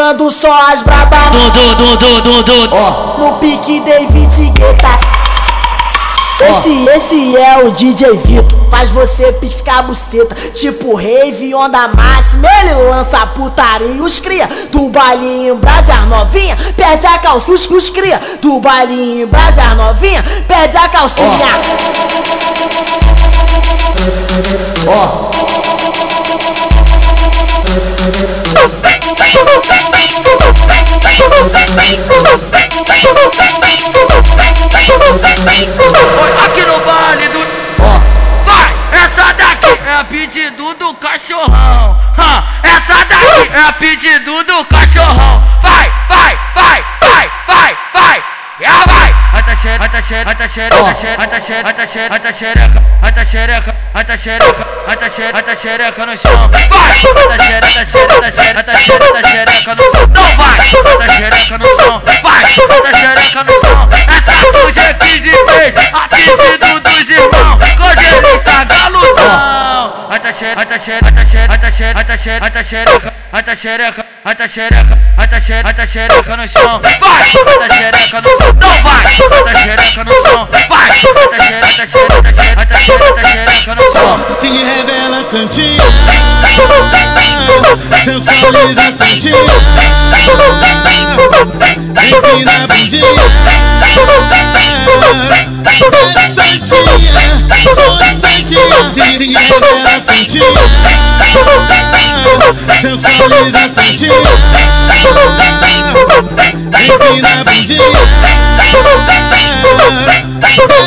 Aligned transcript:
tocando 0.00 0.30
só 0.30 0.50
as 0.72 0.80
braba. 0.80 1.18
Du, 1.30 1.50
du, 1.50 1.74
du, 1.74 1.96
du, 1.96 2.22
du, 2.22 2.42
du. 2.42 2.74
Ó, 2.74 3.18
no 3.18 3.38
pique 3.38 3.80
David 3.80 4.50
Guetta. 4.52 4.88
Esse, 6.40 6.88
esse 6.88 7.36
é 7.36 7.58
o 7.58 7.70
DJ 7.70 8.16
Vitor, 8.16 8.58
faz 8.70 8.88
você 8.88 9.30
piscar 9.30 9.80
a 9.80 9.82
buceta, 9.82 10.34
tipo 10.54 10.94
rave, 10.94 11.54
onda 11.54 11.86
máxima, 11.88 12.48
ele 12.62 12.72
lança 12.88 13.26
putaria, 13.26 14.02
os 14.02 14.18
cria, 14.18 14.48
do 14.72 14.88
bailinho, 14.88 15.56
brasa 15.56 16.06
novinha, 16.06 16.56
perde 16.74 17.06
a 17.06 17.18
calça, 17.18 17.52
os, 17.52 17.68
os 17.68 17.90
cria, 17.90 18.18
do 18.40 18.58
bailinho, 18.58 19.26
brasa 19.26 19.74
novinha, 19.74 20.24
perde 20.48 20.78
a 20.78 20.88
calcinha. 20.88 21.28
ó, 24.88 25.30
Aqui 36.44 36.64
no 36.64 36.78
baile 36.80 37.28
do. 37.28 37.38
Vai! 38.44 38.74
Essa 38.92 39.32
daqui 39.34 39.78
é 39.86 39.94
a 39.94 40.04
pedido 40.04 40.74
do 40.74 40.94
cachorrão. 40.94 41.96
Essa 42.62 43.04
daqui 43.04 43.50
é 43.54 43.68
a 43.68 43.72
pedido 43.72 44.42
do 44.44 44.64
cachorrão. 44.64 45.42
Vai, 45.62 45.92
vai, 46.08 46.38
vai, 46.54 46.84
vai, 47.00 47.30
vai, 47.46 47.78
vai. 47.94 48.24
Já 48.60 48.84
vai! 48.86 49.14
Ata 49.32 49.54
xereca, 49.54 49.84
ata 49.84 50.02
xereca, 50.02 50.30
ata 50.30 50.48
xereca, 50.48 51.22
ata 51.22 51.40
xereca, 51.40 51.68
ata 51.70 51.86
xereca, 51.86 52.10
ata 52.12 52.32
xereca, 52.34 52.84
ata 53.02 53.24
xereca, 53.24 53.74
ata 53.94 54.16
xereca, 54.16 54.66
ata 54.86 55.08
xereca, 55.08 55.38
ata 55.38 55.54
xereca 55.54 56.06
no 56.06 56.16
chão. 56.16 56.50
Vai! 56.50 57.00
Ata 57.20 57.38
xereca, 57.38 57.68
ata 57.70 57.84
xereca, 57.84 58.16
ata 58.16 58.30
xereca, 58.30 58.60
ata 58.60 58.72
xereca, 58.76 59.22
Toda 62.70 62.92
xereca 62.92 63.42
no 63.42 63.52
chão 63.60 63.88
Essa 63.90 64.64
hoje 64.64 64.78
é 64.78 64.94
15 64.94 65.20
vezes 65.22 65.92
A 65.92 66.08
pedido 66.08 66.80
dos 66.80 67.10
irmãos 67.10 67.58
Cogerista 67.76 68.64
galudão 68.64 70.06
Ata 70.10 70.32
xereca, 70.32 70.62
ata 70.62 70.78
xereca, 70.78 71.08
ata 71.08 71.24
xereca, 71.26 72.00
ata 72.00 72.16
xereca, 72.16 72.46
ata 72.46 72.62
xereca 72.64 73.14
Ata 73.32 73.54
xereca, 73.54 74.06
ata 74.24 74.48
xereca, 74.48 74.98
ata 75.16 75.40
xereca, 75.40 75.68
ata 75.70 75.86
xereca 75.86 76.36
no 76.36 76.48
chão 76.48 76.80
Vai, 77.00 77.22
ata 77.22 77.68
xereca 77.74 78.20
no 78.20 78.28
chão 78.28 78.52
Não 78.60 78.82
vai, 78.82 79.06
ata 79.06 79.54
xereca 79.58 80.04
no 80.04 80.12
chão 80.12 80.48
Vai, 80.68 80.90
ata 80.90 81.38
xereca, 81.38 81.66
ata 81.66 81.86
xereca, 81.86 82.18
ata 82.18 82.32
xereca, 82.32 82.60
ata 82.60 82.78
xereca, 82.78 83.08
ata 83.08 83.22
xereca 83.22 83.74
no 83.74 83.82
chão 83.92 84.16
Te 84.40 84.48
revela 84.48 85.24
Santinha 85.24 85.84
Sensualiza 88.04 88.92
Santinha 88.92 89.40
empina 92.10 92.52
a 92.52 92.66
bundinha 92.66 93.06
É 96.16 96.26
santinha, 96.28 96.94
sou 97.62 97.90
santinha 98.20 98.90
Dizem 98.92 99.34
ela 99.36 99.90
é 99.90 100.00
santinha 100.00 100.60
Seu 102.80 102.96
sorriso 102.98 103.56
é 103.56 103.68
santinha 103.68 104.14
Empina 106.80 107.28
a 107.28 107.44
bundinha 107.44 108.00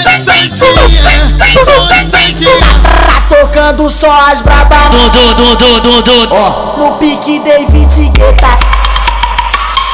É 0.06 0.18
santinha, 0.20 0.84
sou 1.64 1.88
santinha 2.12 3.04
tocando 3.30 3.90
só 3.90 4.12
as 4.32 4.42
brabas. 4.42 4.78
Ó, 6.30 6.76
oh, 6.76 6.78
no 6.78 6.92
pique 6.98 7.40
David 7.40 8.10
Guetta. 8.10 8.73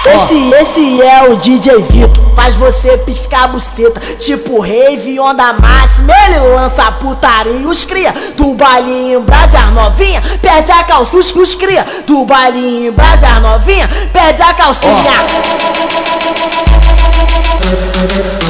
Esse, 0.05 0.53
esse 0.55 1.01
é 1.01 1.29
o 1.29 1.35
DJ 1.35 1.81
Vitor, 1.83 2.33
faz 2.35 2.55
você 2.55 2.97
piscar 2.99 3.43
a 3.43 3.47
buceta, 3.49 3.99
tipo 4.17 4.59
rave, 4.61 5.19
onda 5.19 5.51
máxima, 5.53 6.13
ele 6.25 6.39
lança 6.55 6.89
putaria, 6.93 7.67
os 7.67 7.83
cria, 7.83 8.13
do 8.37 8.55
bailinho, 8.55 9.21
brasa 9.21 9.65
novinha, 9.71 10.21
perde 10.41 10.71
a 10.71 10.83
calça, 10.83 11.17
os, 11.17 11.55
cria, 11.55 11.85
do 12.07 12.23
bailinho, 12.25 12.93
brasa 12.93 13.39
novinha, 13.41 13.89
perde 14.13 14.41
a 14.41 14.53
calcinha. 14.53 15.11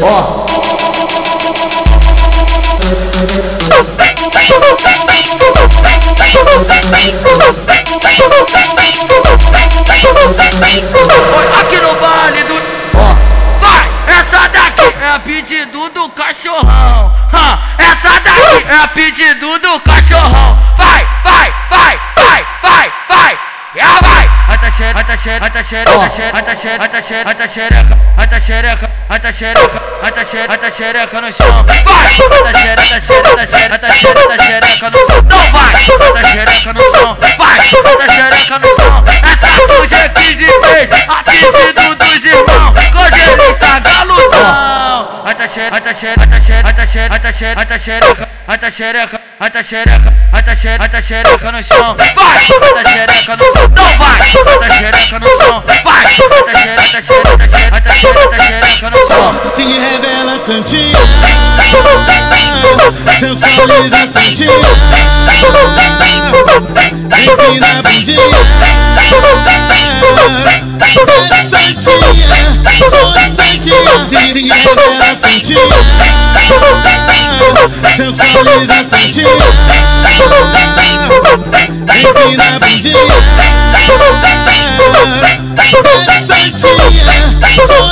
ó, 0.04 0.46
Aqui 11.60 11.78
no 11.82 11.94
baile 11.96 12.44
do. 12.44 12.56
ó, 12.96 13.16
Vai! 13.60 13.90
Essa 14.08 14.48
daqui 14.50 14.94
é 15.02 15.10
a 15.16 15.20
pedido 15.20 15.90
do 15.90 16.10
cachorrão. 16.10 17.12
Essa 17.80 18.20
daqui 18.20 18.66
é 18.70 18.84
a 18.84 18.88
pedido 18.90 19.58
do 19.60 19.80
cachorrão. 19.80 20.58
Vai, 20.78 21.08
vai, 21.24 21.54
vai, 21.70 22.00
vai, 22.16 22.46
vai, 22.62 22.94
vai. 23.10 23.40
Já 23.76 24.00
vai! 24.02 24.30
Ata 24.50 24.72
xereca, 24.72 25.00
ata 25.00 25.18
xereca, 25.18 25.46
ata 25.46 25.64
xereca, 25.64 26.38
ata 26.38 26.56
xereca, 26.56 26.84
ata 26.84 27.02
xereca, 27.02 27.30
ata 27.30 27.48
xereca, 27.48 28.00
ata 28.18 28.42
xereca, 28.42 28.90
ata 29.10 29.32
xereca, 29.32 29.82
ata 30.04 30.24
xereca, 30.26 30.54
ata 30.54 30.70
xereca 30.72 31.22
no 31.22 31.32
chão. 31.32 31.66
Vai! 31.86 32.14
Ata 32.40 32.54
xereca, 32.60 32.84
ata 32.84 33.00
xereca, 33.00 33.32
ata 33.32 33.46
xereca, 33.46 34.24
ata 34.24 34.38
xereca, 34.44 34.90
no 34.90 34.98
chão. 34.98 35.18
Então 35.20 35.52
vai! 35.52 35.74
Ata 36.10 36.22
xereca 36.28 36.39
Ata 45.40 45.48
xereca, 45.48 45.78
ata 45.78 45.94
xereca, 45.94 46.68
ata 46.68 46.86
xereca, 46.86 47.16
ata 47.16 47.32
xereca, 47.32 47.56
ata 47.56 47.80
xereca, 47.80 48.30
ata 48.50 48.70
xereca, 48.70 49.22
ata 49.40 49.64
xereca, 49.64 50.14
ata 50.34 50.54
xereca, 50.54 50.84
ata 50.84 51.02
xereca, 51.02 51.36
ata 51.38 51.52
no 51.52 51.64
chão. 51.64 51.96
Vai! 52.14 52.44
Ata 52.68 52.84
xereca 52.90 53.36
no 53.38 53.44
chão. 53.54 53.64
Então 53.64 53.88
vai! 53.98 54.20
Ata 54.20 54.70
xereca 54.70 55.20
no 55.20 55.28
chão. 55.38 55.64
Vai! 55.86 56.04
Ata 56.04 56.52
xereca, 56.60 56.84
ata 56.84 57.02
xereca, 57.02 57.32
ata 57.32 57.48
xereca, 57.48 57.76
ata 57.76 57.94
xereca, 57.94 58.24
ata 58.26 58.38
xereca 58.44 58.90
no 58.90 58.98
chão. 59.08 59.50
Se 59.56 59.66
revela 59.66 60.40
Santinha 60.40 60.98
Sensualiza 63.20 64.08
Santinha 64.08 64.54
Empina 67.20 67.68
a 67.68 67.84
bundinha 67.84 68.40
É 71.30 71.44
Santinha, 71.44 72.10
sou 72.90 73.14
Santinha 73.36 74.10
Se 74.10 74.34
se 74.34 74.50
sentinela, 75.20 75.76
sensualiza 77.96 78.74
a 78.74 78.84
sentinela, 78.84 79.46
empina 81.86 82.56
a 82.56 82.60
bandinha, 82.60 83.00
sentinha, 86.26 87.89